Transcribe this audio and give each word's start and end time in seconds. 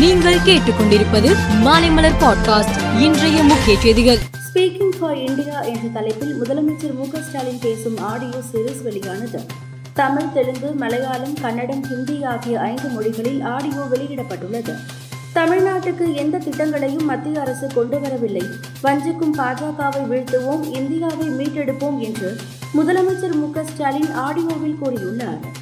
நீங்கள் 0.00 0.36
கேட்டுக்கொண்டிருப்பது 0.36 1.36
மாலைமலர் 1.64 2.14
பாட்காஸ்ட் 2.20 3.00
இன்றைய 3.00 3.42
முக்கிய 3.42 3.80
செய்திகள். 3.80 4.18
ஸ்பீக்கிங் 4.54 4.92
ஃபார் 5.00 5.16
இந்தியா 5.16 5.60
என்ற 5.60 5.80
தலைப்பில் 5.92 6.34
முதலமைச்சர் 6.42 6.94
மு 6.94 7.04
ஸ்டாலின் 7.28 7.58
பேசும் 7.60 7.98
ஆடியோ 7.98 8.36
சீரிஸ் 8.52 8.82
வெளியானது. 8.82 9.40
தமிழ் 9.94 10.32
தெலுங்கு 10.34 10.72
மலையாளம் 10.72 11.34
கன்னடம் 11.34 11.82
ஹிந்தி 11.82 12.24
ஆகிய 12.24 12.60
ஐந்து 12.60 12.88
மொழிகளில் 12.88 13.42
ஆடியோ 13.42 13.80
வெளியிடப்பட்டுள்ளது. 13.92 14.74
தமிழ்நாட்டுக்கு 15.34 16.14
எந்த 16.14 16.38
திட்டங்களையும் 16.38 17.04
மத்திய 17.04 17.40
அரசு 17.40 17.66
கொண்டு 17.74 18.00
வரவில்லை. 18.00 18.42
வஞ்சிக்கும் 18.82 19.38
பாஜகவை 19.38 20.04
வீழ்த்துவோம் 20.10 20.74
இந்தியாவை 20.74 21.30
மீட்டெடுப்போம் 21.30 21.98
என்று 21.98 22.36
முதலமைச்சர் 22.76 23.34
மு 23.34 23.62
ஸ்டாலின் 23.64 24.14
ஆடியோவில் 24.14 24.78
கூறியுள்ளார். 24.82 25.59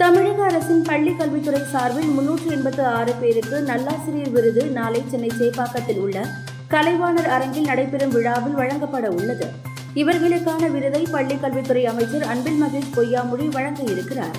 தமிழக 0.00 0.42
அரசின் 0.42 0.82
பள்ளி 0.82 1.12
கல்வித்துறை 1.12 1.60
சார்பில் 1.72 2.12
முன்னூற்று 2.16 2.50
எண்பத்து 2.50 2.82
ஆறு 2.86 3.12
பேருக்கு 3.20 3.56
நல்லாசிரியர் 3.60 4.30
விருது 4.30 4.62
நாளை 4.66 5.02
சென்னை 5.08 5.30
சேப்பாக்கத்தில் 5.40 5.98
உள்ள 5.98 6.18
கலைவாணர் 6.68 7.28
அரங்கில் 7.28 7.64
நடைபெறும் 7.64 8.10
விழாவில் 8.10 8.52
வழங்கப்பட 8.52 9.08
உள்ளது. 9.08 9.46
இவர்களுக்கான 9.94 10.70
விருதை 10.70 11.02
பள்ளி 11.10 11.36
கல்வித்துறை 11.36 11.84
அமைச்சர் 11.84 12.22
அன்பில் 12.22 12.60
மகேஷ் 12.62 12.94
பொய்யாமொழி 12.96 13.48
வழங்க 13.48 13.82
இருக்கிறார் 13.82 14.38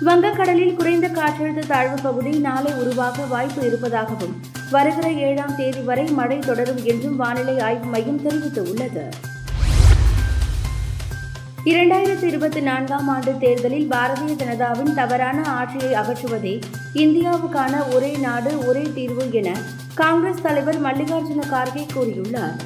வங்கக்கடலில் 0.00 0.76
குறைந்த 0.76 1.08
காற்றழுத்த 1.08 1.66
தாழ்வு 1.66 1.98
பகுதி 2.02 2.38
நாளை 2.38 2.72
உருவாக 2.72 3.24
வாய்ப்பு 3.24 3.66
இருப்பதாகவும் 3.66 4.36
வருகிற 4.70 5.10
ஏழாம் 5.28 5.56
தேதி 5.56 5.80
வரை 5.80 6.06
மழை 6.10 6.38
தொடரும் 6.38 6.84
என்றும் 6.84 7.16
வானிலை 7.16 7.58
ஆய்வு 7.60 7.84
மையம் 7.84 8.22
தெரிவித்துள்ளது. 8.26 9.04
இரண்டாயிரத்தி 11.68 12.22
இருபத்தி 12.22 12.60
நான்காம் 12.60 13.08
ஆண்டு 13.08 13.38
தேர்தலில் 13.38 13.90
பாரதிய 13.90 14.34
ஜனதாவின் 14.42 14.94
தவறான 14.94 15.38
ஆட்சியை 15.48 15.90
அகற்றுவதே 16.00 16.60
இந்தியாவுக்கான 16.94 17.94
ஒரே 17.94 18.16
நாடு 18.16 18.66
ஒரே 18.66 18.84
தீர்வு 18.94 19.24
என 19.32 19.48
காங்கிரஸ் 19.94 20.42
தலைவர் 20.42 20.78
மல்லிகார்ஜுன 20.82 21.44
கார்கே 21.50 21.84
கூறியுள்ளார். 21.94 22.56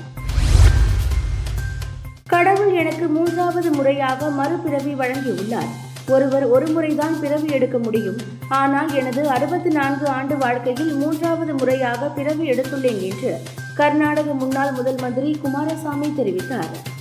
கடவுள் 2.27 2.73
எனக்கு 2.75 3.09
மூன்றாவது 3.09 3.71
முறையாக 3.71 4.31
மறுபிறவி 4.31 4.95
வழங்கியுள்ளார். 4.95 5.73
ஒருவர் 6.09 6.47
ஒரு 6.47 6.67
முறைதான் 6.67 7.21
பிறவி 7.21 7.51
எடுக்க 7.53 7.79
முடியும். 7.79 8.21
ஆனால் 8.49 8.95
எனது 8.95 9.29
அறுபத்தி 9.29 9.71
நான்கு 9.81 10.09
ஆண்டு 10.09 10.37
வாழ்க்கையில் 10.37 10.95
மூன்றாவது 10.95 11.55
முறையாக 11.55 12.07
பிறவி 12.07 12.51
எடுத்துள்ளேன் 12.51 13.03
என்று 13.11 13.35
கர்நாடக 13.75 14.33
முன்னாள் 14.33 14.73
முதல் 14.73 15.01
மந்திரி 15.01 15.39
குமாரசாமி 15.43 16.11
தெரிவித்தார். 16.19 16.92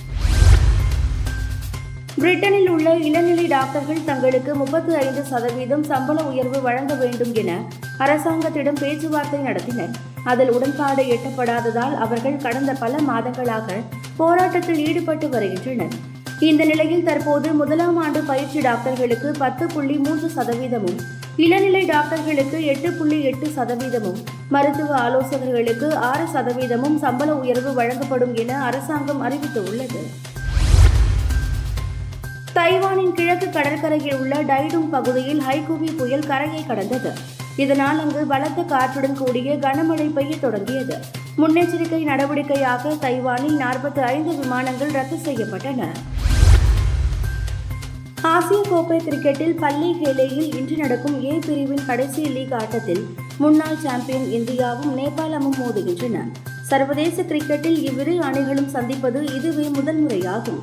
பிரிட்டனில் 2.22 2.68
உள்ள 2.72 2.88
இளநிலை 3.06 3.46
டாக்டர்கள் 3.46 4.04
தங்களுக்கு 4.08 4.54
முப்பத்தி 4.58 4.92
ஐந்து 4.94 5.22
சதவீதம் 5.30 5.82
சம்பள 5.88 6.18
உயர்வு 6.30 6.58
வழங்க 6.66 6.92
வேண்டும் 7.00 7.32
என 7.40 7.50
அரசாங்கத்திடம் 8.04 8.78
பேச்சுவார்த்தை 8.82 9.40
நடத்தினர். 9.40 9.94
அதில் 10.24 10.50
உடன்பாடு 10.50 11.02
எட்டப்படாததால் 11.14 11.94
அவர்கள் 12.04 12.36
கடந்த 12.36 12.72
பல 12.82 13.00
மாதங்களாக 13.08 13.78
போராட்டத்தில் 14.20 14.80
ஈடுபட்டு 14.88 15.28
வருகின்றனர். 15.28 15.94
இந்த 16.48 16.62
நிலையில் 16.64 17.06
தற்போது 17.08 17.48
முதலாம் 17.60 17.98
ஆண்டு 18.04 18.22
பயிற்சி 18.30 18.60
டாக்டர்களுக்கு 18.60 19.30
பத்து 19.38 19.66
புள்ளி 19.66 19.96
மூன்று 19.96 20.30
சதவீதமும் 20.36 20.98
இளநிலை 21.36 21.84
டாக்டர்களுக்கு 21.84 22.60
எட்டு 22.72 22.92
புள்ளி 22.92 23.20
எட்டு 23.30 23.48
சதவீதமும் 23.56 24.20
மருத்துவ 24.48 24.92
ஆலோசகர்களுக்கு 25.06 25.90
ஆறு 26.10 26.26
சதவீதமும் 26.34 26.98
சம்பள 27.06 27.32
உயர்வு 27.34 27.72
வழங்கப்படும் 27.80 28.34
என 28.34 28.60
அரசாங்கம் 28.64 29.24
அறிவித்துள்ளது. 29.28 30.02
தைவானின் 32.56 33.12
கிழக்கு 33.12 33.50
கடற்கரையில் 33.50 34.16
உள்ள 34.16 34.42
டைடுங் 34.42 34.88
பகுதியில் 34.90 35.40
ஹைகுவி 35.40 35.96
புயல் 35.96 36.26
கரையை 36.26 36.66
கடந்தது. 36.66 37.12
இதனால் 37.56 38.00
அங்கு 38.00 38.26
பலத்த 38.26 38.62
காற்றுடன் 38.62 39.16
கூடிய 39.16 39.54
கனமழை 39.56 40.06
பெய்ய 40.12 40.36
தொடங்கியது. 40.36 40.96
முன்னெச்சரிக்கை 41.38 42.00
நடவடிக்கையாக 42.10 42.92
தைவானில் 43.04 43.56
நாற்பத்தி 43.62 43.98
ஐந்து 43.98 44.34
விமானங்கள் 44.36 44.92
ரத்து 44.92 45.16
செய்யப்பட்டன. 45.16 45.88
ஆசிய 48.20 48.60
கோப்பை 48.68 48.98
கிரிக்கெட்டில் 48.98 49.56
பள்ளி 49.56 49.96
ஹேலேயில் 50.02 50.54
இன்று 50.58 50.76
நடக்கும் 50.76 51.24
ஏ 51.24 51.38
பிரிவின் 51.46 51.86
கடைசி 51.86 52.24
லீக் 52.24 52.52
ஆட்டத்தில் 52.52 53.02
முன்னாள் 53.38 53.76
சாம்பியன் 53.76 54.28
இந்தியாவும் 54.38 54.94
நேபாளமும் 55.00 55.58
மோதுகின்றன. 55.62 56.18
சர்வதேச 56.62 57.22
கிரிக்கெட்டில் 57.22 57.80
இவ்விரு 57.88 58.20
அணிகளும் 58.22 58.68
சந்திப்பது 58.68 59.20
இதுவே 59.34 59.68
முதல் 59.68 60.06
முறையாகும். 60.06 60.62